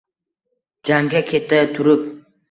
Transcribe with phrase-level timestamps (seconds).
[0.89, 2.09] Jangga keta turib